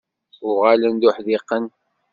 Uɣalen 0.49 0.95
d 1.01 1.03
uḥdiqen. 1.09 1.65